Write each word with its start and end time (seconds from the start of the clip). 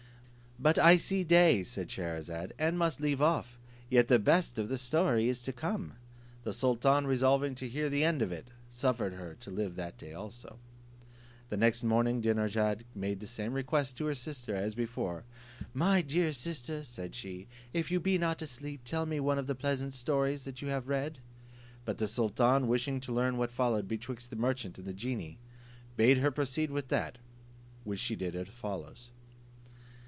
"But 0.63 0.77
I 0.77 0.97
see 0.97 1.23
day," 1.23 1.63
said 1.63 1.89
Scheherazade, 1.89 2.53
"and 2.59 2.77
must 2.77 3.01
leave 3.01 3.19
off; 3.19 3.57
yet 3.89 4.09
the 4.09 4.19
best 4.19 4.59
of 4.59 4.69
the 4.69 4.77
story 4.77 5.27
is 5.27 5.41
to 5.41 5.51
come." 5.51 5.93
The 6.43 6.53
sultan 6.53 7.07
resolving 7.07 7.55
to 7.55 7.67
hear 7.67 7.89
the 7.89 8.03
end 8.03 8.21
of 8.21 8.31
it, 8.31 8.49
suffered 8.69 9.13
her 9.13 9.33
to 9.39 9.49
live 9.49 9.75
that 9.77 9.97
day 9.97 10.13
also. 10.13 10.59
The 11.49 11.57
next 11.57 11.81
morning 11.81 12.21
Dinarzade 12.21 12.83
made 12.93 13.21
the 13.21 13.25
same 13.25 13.53
request 13.53 13.97
to 13.97 14.05
her 14.05 14.13
sister 14.13 14.55
as 14.55 14.75
before: 14.75 15.23
"My 15.73 16.03
dear 16.03 16.31
sister," 16.31 16.83
said 16.85 17.15
she, 17.15 17.47
"if 17.73 17.89
you 17.89 17.99
be 17.99 18.19
not 18.19 18.43
asleep, 18.43 18.81
tell 18.85 19.07
me 19.07 19.19
one 19.19 19.39
of 19.39 19.47
those 19.47 19.57
pleasant 19.57 19.93
stories 19.93 20.43
that 20.43 20.61
you 20.61 20.67
have 20.67 20.87
read." 20.87 21.17
But 21.85 21.97
the 21.97 22.07
sultan, 22.07 22.67
wishing 22.67 22.99
to 23.01 23.11
learn 23.11 23.37
what 23.37 23.49
followed 23.49 23.87
betwixt 23.87 24.29
the 24.29 24.35
merchant 24.35 24.77
and 24.77 24.85
the 24.85 24.93
genie, 24.93 25.39
bade 25.97 26.19
her 26.19 26.29
proceed 26.29 26.69
with 26.69 26.89
that, 26.89 27.17
which 27.83 27.99
she 27.99 28.15
did 28.15 28.35
as 28.35 28.47
follows. 28.49 29.09